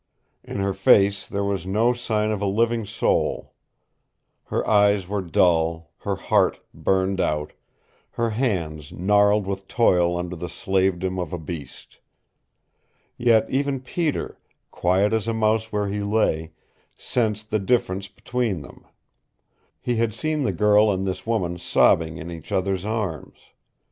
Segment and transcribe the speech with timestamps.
[0.43, 3.53] In her face there was no sign of a living soul.
[4.45, 7.53] Her eyes were dull, her heart burned out,
[8.13, 11.99] her hands gnarled with toil under the slavedom of a beast.
[13.15, 14.39] Yet even Peter,
[14.71, 16.53] quiet as a mouse where he lay,
[16.97, 18.87] sensed the difference between them.
[19.79, 23.37] He had seen the girl and this woman sobbing in each other's arms.